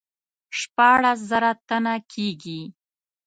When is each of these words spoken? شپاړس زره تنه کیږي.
شپاړس 0.59 1.19
زره 1.29 1.51
تنه 1.67 1.95
کیږي. 2.13 2.61